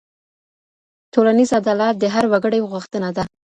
[1.13, 3.23] ټولنيز عدالت د هر وګړي غوښتنه ده.